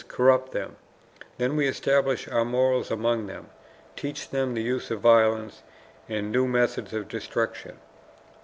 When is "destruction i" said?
7.07-8.29